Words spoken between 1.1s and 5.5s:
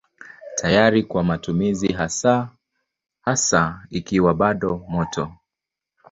matumizi hasa hasa ikiwa bado moto.